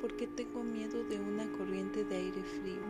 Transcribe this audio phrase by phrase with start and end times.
[0.00, 2.82] por qué tengo miedo de una corriente de aire frío.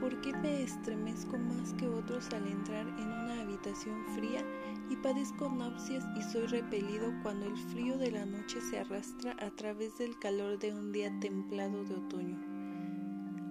[0.00, 4.44] ¿Por qué me estremezco más que otros al entrar en una habitación fría
[4.90, 9.50] y padezco náuseas y soy repelido cuando el frío de la noche se arrastra a
[9.50, 12.38] través del calor de un día templado de otoño?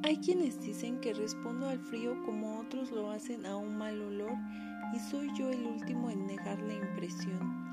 [0.04, 4.34] Hay quienes dicen que respondo al frío como otros lo hacen a un mal olor
[4.94, 7.65] y soy yo el último en negar la impresión.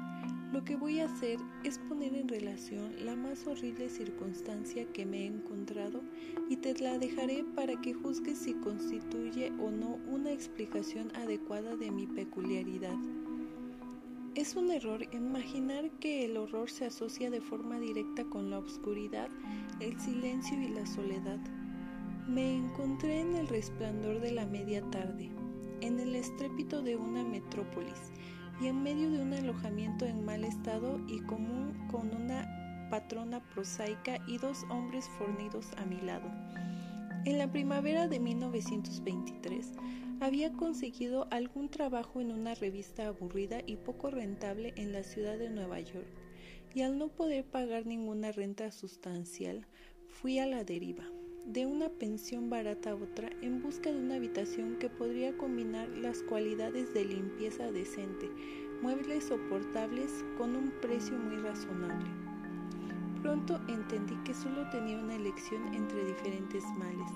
[0.52, 5.22] Lo que voy a hacer es poner en relación la más horrible circunstancia que me
[5.22, 6.02] he encontrado
[6.50, 11.90] y te la dejaré para que juzgues si constituye o no una explicación adecuada de
[11.90, 12.98] mi peculiaridad.
[14.34, 19.30] Es un error imaginar que el horror se asocia de forma directa con la oscuridad,
[19.80, 21.40] el silencio y la soledad.
[22.28, 25.30] Me encontré en el resplandor de la media tarde,
[25.80, 28.12] en el estrépito de una metrópolis,
[28.62, 34.18] y en medio de un alojamiento en mal estado y común con una patrona prosaica
[34.28, 36.30] y dos hombres fornidos a mi lado.
[37.24, 39.72] En la primavera de 1923
[40.20, 45.50] había conseguido algún trabajo en una revista aburrida y poco rentable en la ciudad de
[45.50, 46.06] Nueva York,
[46.72, 49.66] y al no poder pagar ninguna renta sustancial,
[50.06, 51.04] fui a la deriva
[51.44, 56.22] de una pensión barata a otra en busca de una habitación que podría combinar las
[56.22, 58.30] cualidades de limpieza decente,
[58.80, 62.08] muebles soportables con un precio muy razonable.
[63.22, 67.10] Pronto entendí que solo tenía una elección entre diferentes males,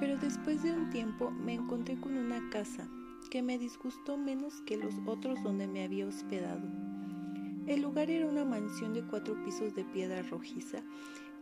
[0.00, 2.88] pero después de un tiempo me encontré con una casa
[3.30, 6.68] que me disgustó menos que los otros donde me había hospedado.
[7.66, 10.82] El lugar era una mansión de cuatro pisos de piedra rojiza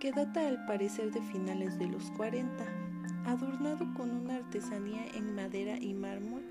[0.00, 2.48] que data al parecer de finales de los 40,
[3.26, 6.42] adornado con una artesanía en madera y mármol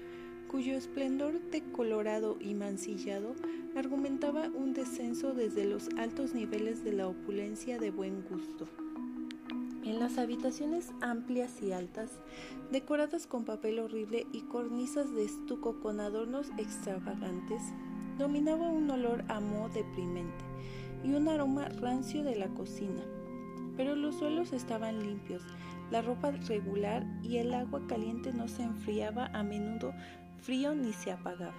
[0.47, 3.35] cuyo esplendor decolorado y mancillado
[3.75, 8.67] argumentaba un descenso desde los altos niveles de la opulencia de buen gusto.
[9.83, 12.11] En las habitaciones amplias y altas,
[12.71, 17.63] decoradas con papel horrible y cornisas de estuco con adornos extravagantes,
[18.19, 20.45] dominaba un olor a moho deprimente
[21.03, 23.01] y un aroma rancio de la cocina
[23.79, 25.41] pero los suelos estaban limpios,
[25.89, 29.93] la ropa regular y el agua caliente no se enfriaba a menudo
[30.41, 31.55] frío ni se apagaba,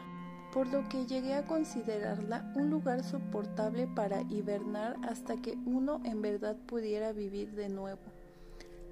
[0.52, 6.20] por lo que llegué a considerarla un lugar soportable para hibernar hasta que uno en
[6.20, 8.02] verdad pudiera vivir de nuevo.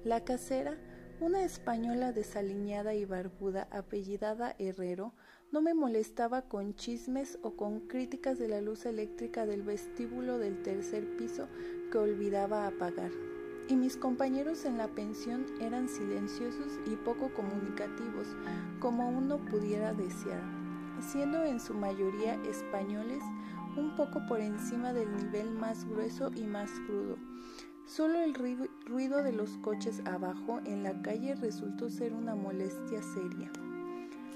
[0.03, 0.75] La casera,
[1.21, 5.13] una española desaliñada y barbuda apellidada Herrero,
[5.51, 10.61] no me molestaba con chismes o con críticas de la luz eléctrica del vestíbulo del
[10.63, 11.47] tercer piso
[11.91, 13.11] que olvidaba apagar.
[13.67, 18.27] Y mis compañeros en la pensión eran silenciosos y poco comunicativos,
[18.79, 20.41] como uno pudiera desear,
[21.01, 23.23] siendo en su mayoría españoles
[23.75, 27.17] un poco por encima del nivel más grueso y más crudo.
[27.89, 33.51] Solo el ruido de los coches abajo en la calle resultó ser una molestia seria.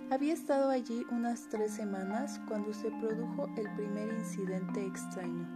[0.10, 5.48] Había estado allí unas tres semanas cuando se produjo el primer incidente extraño.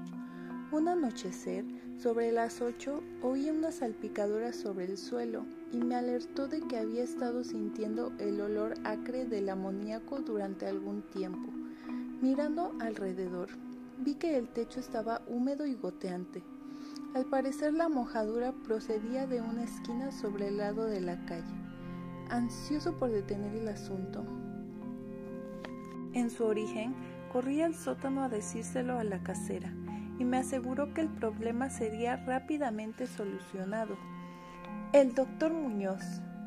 [0.72, 1.66] Un anochecer,
[1.98, 7.04] sobre las ocho, oí una salpicadura sobre el suelo y me alertó de que había
[7.04, 11.52] estado sintiendo el olor acre del amoníaco durante algún tiempo.
[12.22, 13.50] Mirando alrededor,
[13.98, 16.44] vi que el techo estaba húmedo y goteante.
[17.14, 21.56] Al parecer la mojadura procedía de una esquina sobre el lado de la calle.
[22.30, 24.26] Ansioso por detener el asunto,
[26.18, 26.96] en su origen,
[27.32, 29.72] corrí al sótano a decírselo a la casera
[30.18, 33.98] y me aseguró que el problema sería rápidamente solucionado.
[34.94, 36.04] El doctor Muñoz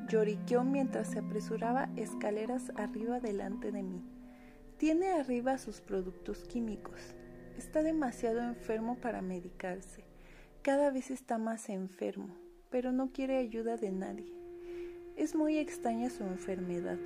[0.08, 4.02] lloriqueó mientras se apresuraba escaleras arriba delante de mí.
[4.76, 7.14] Tiene arriba sus productos químicos.
[7.56, 10.09] Está demasiado enfermo para medicarse.
[10.62, 12.28] Cada vez está más enfermo,
[12.70, 14.32] pero no quiere ayuda de nadie.
[15.16, 16.98] Es muy extraña su enfermedad.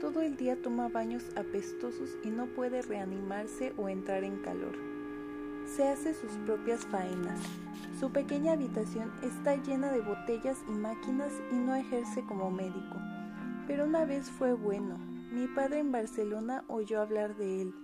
[0.00, 4.92] Todo el día toma baños apestosos y no puede reanimarse o entrar en calor
[5.66, 7.40] se hace sus propias faenas.
[7.98, 12.98] Su pequeña habitación está llena de botellas y máquinas y no ejerce como médico.
[13.66, 14.98] Pero una vez fue bueno.
[15.32, 17.74] Mi padre en Barcelona oyó hablar de él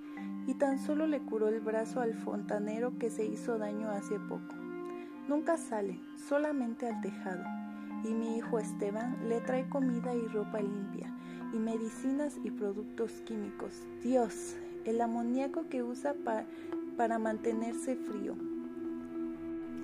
[0.46, 4.67] y tan solo le curó el brazo al fontanero que se hizo daño hace poco.
[5.28, 7.44] Nunca sale, solamente al tejado.
[8.02, 11.14] Y mi hijo Esteban le trae comida y ropa limpia,
[11.52, 13.86] y medicinas y productos químicos.
[14.02, 16.14] Dios, el amoníaco que usa
[16.96, 18.36] para mantenerse frío.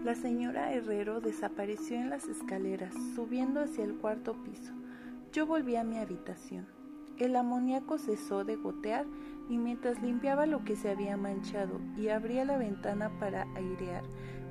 [0.02, 4.72] La señora Herrero desapareció en las escaleras, subiendo hacia el cuarto piso.
[5.32, 6.66] Yo volví a mi habitación.
[7.18, 9.06] El amoníaco cesó de gotear
[9.48, 14.02] y mientras limpiaba lo que se había manchado y abría la ventana para airear,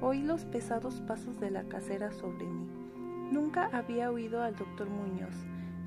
[0.06, 2.68] Oí los pesados pasos de la casera sobre mí.
[3.32, 5.34] Nunca había oído al doctor Muñoz,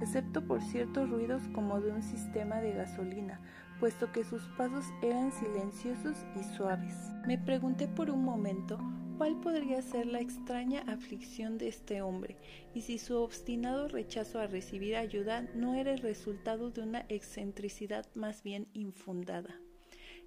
[0.00, 3.42] excepto por ciertos ruidos como de un sistema de gasolina,
[3.78, 6.94] puesto que sus pasos eran silenciosos y suaves.
[7.26, 8.78] Me pregunté por un momento
[9.18, 12.38] cuál podría ser la extraña aflicción de este hombre
[12.72, 18.06] y si su obstinado rechazo a recibir ayuda no era el resultado de una excentricidad
[18.14, 19.60] más bien infundada.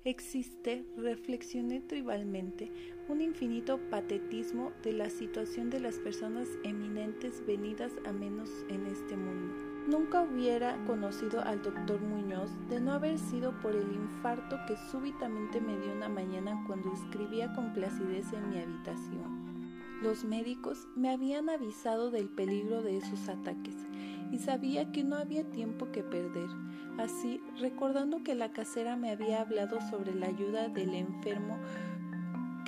[0.05, 2.71] Existe, reflexioné tribalmente,
[3.09, 9.17] un infinito patetismo de la situación de las personas eminentes venidas a menos en este
[9.17, 9.53] mundo.
[9.87, 15.59] Nunca hubiera conocido al doctor Muñoz de no haber sido por el infarto que súbitamente
[15.59, 19.49] me dio una mañana cuando escribía con placidez en mi habitación.
[20.01, 23.75] Los médicos me habían avisado del peligro de esos ataques
[24.31, 26.49] y sabía que no había tiempo que perder.
[26.97, 31.57] Así, recordando que la casera me había hablado sobre la ayuda del enfermo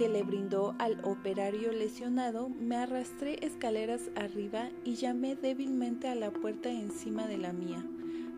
[0.02, 6.32] que le brindó al operario lesionado, me arrastré escaleras arriba y llamé débilmente a la
[6.32, 7.86] puerta encima de la mía.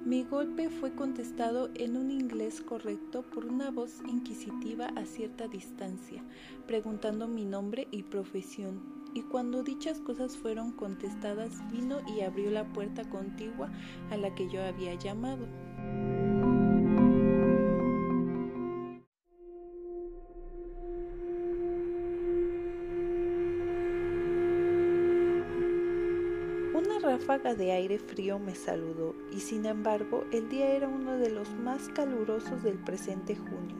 [0.03, 6.21] Mi golpe fue contestado en un inglés correcto por una voz inquisitiva a cierta distancia,
[6.67, 9.02] preguntando mi nombre y profesión.
[9.13, 13.71] Y cuando dichas cosas fueron contestadas, vino y abrió la puerta contigua
[14.11, 15.47] a la que yo había llamado.
[27.03, 31.53] ráfaga de aire frío me saludó y sin embargo el día era uno de los
[31.55, 33.75] más calurosos del presente junio.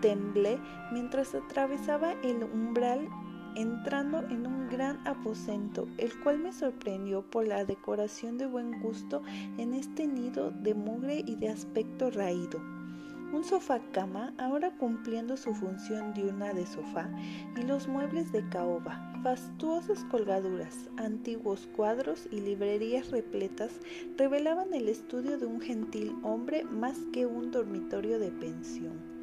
[0.00, 0.58] Temblé
[0.92, 3.08] mientras atravesaba el umbral
[3.56, 9.22] entrando en un gran aposento, el cual me sorprendió por la decoración de buen gusto
[9.58, 12.60] en este nido de mugre y de aspecto raído
[13.32, 17.10] un sofá cama ahora cumpliendo su función diurna de sofá
[17.56, 23.80] y los muebles de caoba, fastuosas colgaduras, antiguos cuadros y librerías repletas
[24.16, 29.17] revelaban el estudio de un gentil hombre más que un dormitorio de pensión.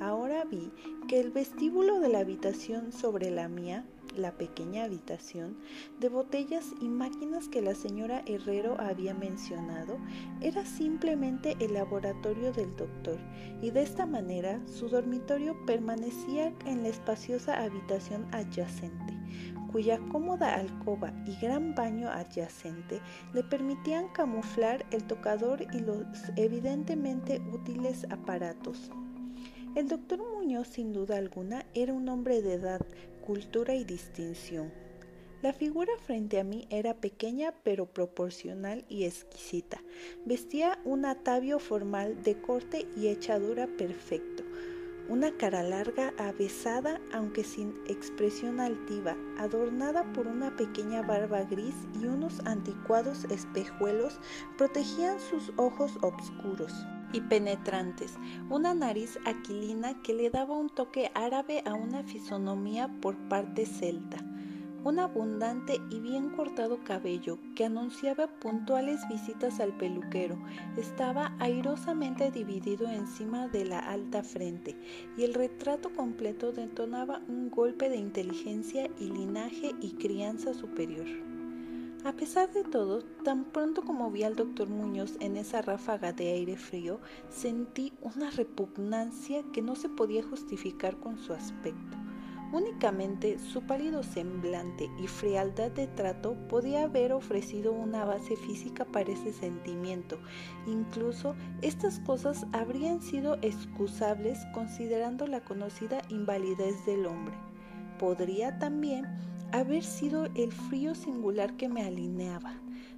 [0.00, 0.72] Ahora vi
[1.08, 3.84] que el vestíbulo de la habitación sobre la mía
[4.16, 5.56] la pequeña habitación
[5.98, 9.98] de botellas y máquinas que la señora Herrero había mencionado
[10.40, 13.18] era simplemente el laboratorio del doctor
[13.62, 19.16] y de esta manera su dormitorio permanecía en la espaciosa habitación adyacente
[19.70, 23.00] cuya cómoda alcoba y gran baño adyacente
[23.32, 26.04] le permitían camuflar el tocador y los
[26.36, 28.90] evidentemente útiles aparatos.
[29.76, 32.84] El doctor Muñoz, sin duda alguna, era un hombre de edad,
[33.24, 34.72] cultura y distinción.
[35.42, 39.80] La figura frente a mí era pequeña pero proporcional y exquisita.
[40.26, 44.39] Vestía un atavio formal de corte y echadura perfecto.
[45.10, 52.06] Una cara larga, avesada, aunque sin expresión altiva, adornada por una pequeña barba gris y
[52.06, 54.20] unos anticuados espejuelos
[54.56, 56.72] protegían sus ojos oscuros
[57.12, 58.14] y penetrantes,
[58.50, 64.24] una nariz aquilina que le daba un toque árabe a una fisonomía por parte celta,
[64.84, 70.38] un abundante y bien cortado cabello que anunciaba puntuales visitas al peluquero
[70.76, 74.76] estaba airosamente dividido encima de la alta frente
[75.18, 81.06] y el retrato completo detonaba un golpe de inteligencia y linaje y crianza superior.
[82.02, 86.32] A pesar de todo, tan pronto como vi al doctor Muñoz en esa ráfaga de
[86.32, 91.99] aire frío, sentí una repugnancia que no se podía justificar con su aspecto.
[92.52, 99.12] Únicamente su pálido semblante y frialdad de trato podía haber ofrecido una base física para
[99.12, 100.18] ese sentimiento.
[100.66, 107.36] Incluso estas cosas habrían sido excusables considerando la conocida invalidez del hombre.
[108.00, 109.06] Podría también
[109.52, 112.54] haber sido el frío singular que me alineaba.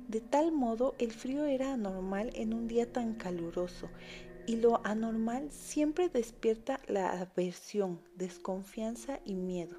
[0.08, 3.88] De tal modo, el frío era anormal en un día tan caluroso,
[4.46, 9.76] y lo anormal siempre despierta la aversión, desconfianza y miedo.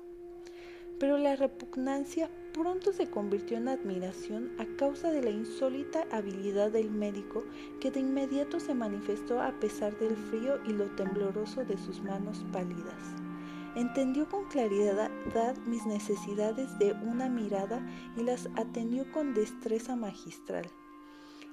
[0.99, 6.91] Pero la repugnancia pronto se convirtió en admiración a causa de la insólita habilidad del
[6.91, 7.43] médico
[7.81, 12.45] que de inmediato se manifestó a pesar del frío y lo tembloroso de sus manos
[12.53, 13.15] pálidas.
[13.75, 15.09] Entendió con claridad
[15.65, 17.83] mis necesidades de una mirada
[18.15, 20.69] y las atendió con destreza magistral,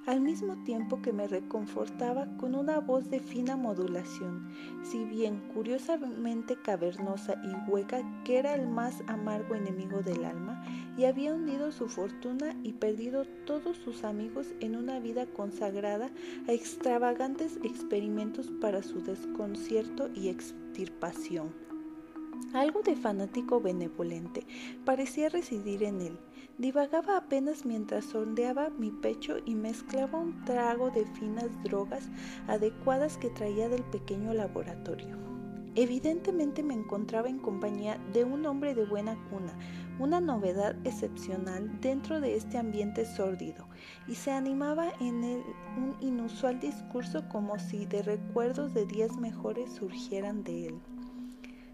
[0.05, 4.47] al mismo tiempo que me reconfortaba con una voz de fina modulación,
[4.83, 10.63] si bien curiosamente cavernosa y hueca que era el más amargo enemigo del alma,
[10.97, 16.11] y había hundido su fortuna y perdido todos sus amigos en una vida consagrada
[16.47, 21.70] a extravagantes experimentos para su desconcierto y extirpación.
[22.53, 24.45] Algo de fanático benevolente
[24.83, 26.19] parecía residir en él.
[26.57, 32.09] Divagaba apenas mientras sondeaba mi pecho y mezclaba un trago de finas drogas
[32.47, 35.17] adecuadas que traía del pequeño laboratorio.
[35.75, 39.57] Evidentemente me encontraba en compañía de un hombre de buena cuna,
[39.99, 43.69] una novedad excepcional dentro de este ambiente sórdido,
[44.09, 45.41] y se animaba en él
[45.77, 50.81] un inusual discurso como si de recuerdos de días mejores surgieran de él.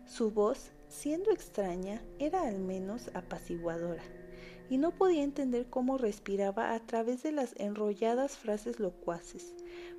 [0.08, 4.04] Su voz, siendo extraña, era al menos apaciguadora,
[4.70, 9.54] y no podía entender cómo respiraba a través de las enrolladas frases locuaces.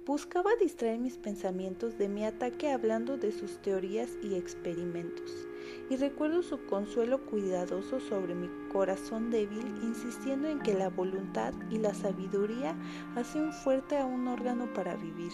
[0.09, 5.47] Buscaba distraer mis pensamientos de mi ataque hablando de sus teorías y experimentos,
[5.91, 11.77] y recuerdo su consuelo cuidadoso sobre mi corazón débil, insistiendo en que la voluntad y
[11.77, 12.75] la sabiduría
[13.17, 15.33] hacen fuerte a un órgano para vivir.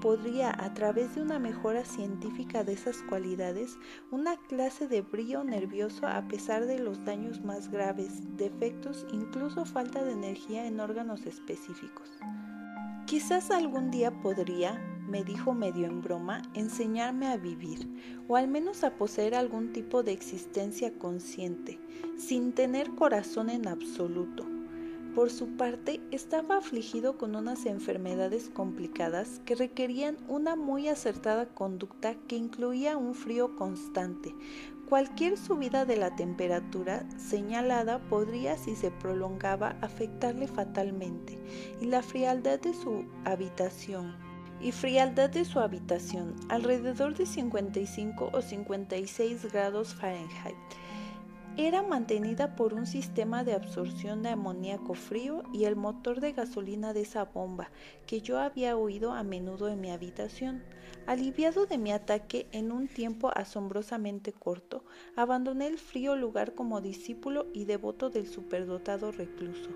[0.00, 3.78] Podría, a través de una mejora científica de esas cualidades,
[4.10, 10.02] una clase de brillo nervioso a pesar de los daños más graves, defectos, incluso falta
[10.02, 12.10] de energía en órganos específicos.
[13.14, 14.72] Quizás algún día podría,
[15.06, 17.88] me dijo medio en broma, enseñarme a vivir,
[18.26, 21.78] o al menos a poseer algún tipo de existencia consciente,
[22.18, 24.44] sin tener corazón en absoluto.
[25.14, 32.16] Por su parte, estaba afligido con unas enfermedades complicadas que requerían una muy acertada conducta
[32.26, 34.34] que incluía un frío constante,
[34.94, 41.36] Cualquier subida de la temperatura señalada podría, si se prolongaba, afectarle fatalmente,
[41.80, 44.14] y la frialdad de su habitación
[44.60, 50.54] y frialdad de su habitación, alrededor de 55 o 56 grados Fahrenheit,
[51.56, 56.92] era mantenida por un sistema de absorción de amoníaco frío y el motor de gasolina
[56.92, 57.70] de esa bomba
[58.06, 60.64] que yo había oído a menudo en mi habitación.
[61.06, 64.84] Aliviado de mi ataque en un tiempo asombrosamente corto,
[65.14, 69.70] abandoné el frío lugar como discípulo y devoto del superdotado recluso.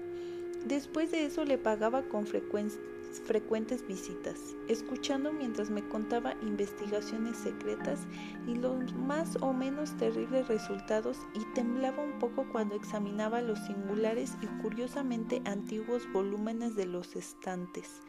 [0.66, 2.80] Después de eso le pagaba con frecuencia
[3.24, 8.06] frecuentes visitas, escuchando mientras me contaba investigaciones secretas
[8.46, 14.36] y los más o menos terribles resultados y temblaba un poco cuando examinaba los singulares
[14.42, 18.02] y curiosamente antiguos volúmenes de los estantes.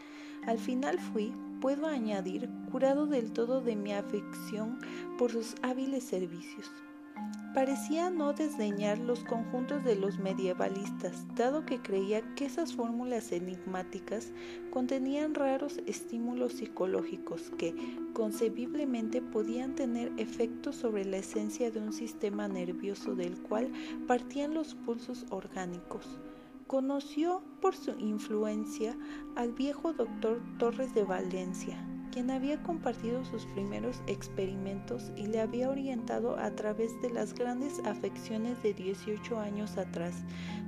[0.45, 4.79] Al final fui, puedo añadir, curado del todo de mi afección
[5.17, 6.71] por sus hábiles servicios.
[7.53, 14.31] Parecía no desdeñar los conjuntos de los medievalistas, dado que creía que esas fórmulas enigmáticas
[14.69, 17.73] contenían raros estímulos psicológicos que,
[18.13, 23.71] concebiblemente, podían tener efectos sobre la esencia de un sistema nervioso del cual
[24.07, 26.19] partían los pulsos orgánicos.
[26.67, 28.95] Conoció por su influencia
[29.35, 35.69] al viejo doctor Torres de Valencia, quien había compartido sus primeros experimentos y le había
[35.69, 40.15] orientado a través de las grandes afecciones de 18 años atrás,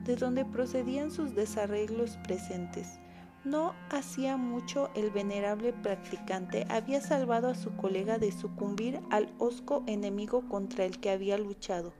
[0.05, 2.99] de donde procedían sus desarreglos presentes.
[3.43, 9.83] No hacía mucho el venerable practicante había salvado a su colega de sucumbir al hosco
[9.87, 11.93] enemigo contra el que había luchado.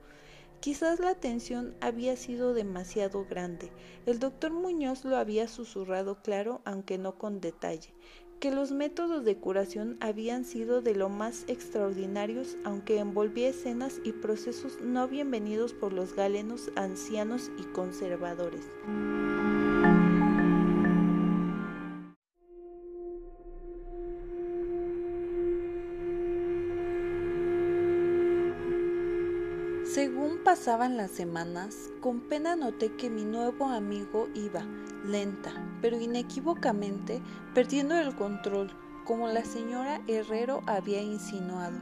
[0.60, 3.72] Quizás la tensión había sido demasiado grande.
[4.06, 7.92] El doctor Muñoz lo había susurrado claro, aunque no con detalle
[8.42, 14.10] que los métodos de curación habían sido de lo más extraordinarios, aunque envolvía escenas y
[14.10, 18.62] procesos no bienvenidos por los galenos ancianos y conservadores.
[29.94, 34.64] Según pasaban las semanas, con pena noté que mi nuevo amigo iba,
[35.04, 37.20] lenta, pero inequívocamente,
[37.52, 38.70] perdiendo el control,
[39.04, 41.76] como la señora Herrero había insinuado.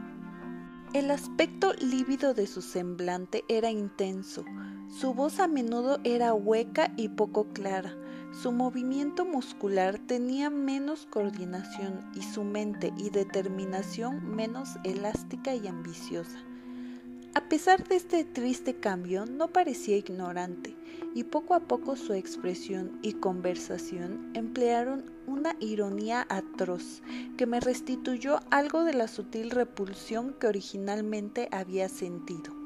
[0.91, 4.43] El aspecto lívido de su semblante era intenso,
[4.89, 7.95] su voz a menudo era hueca y poco clara,
[8.33, 16.50] su movimiento muscular tenía menos coordinación y su mente y determinación menos elástica y ambiciosa.
[17.33, 20.75] A pesar de este triste cambio, no parecía ignorante,
[21.15, 27.01] y poco a poco su expresión y conversación emplearon una ironía atroz
[27.37, 32.60] que me restituyó algo de la sutil repulsión que originalmente había sentido.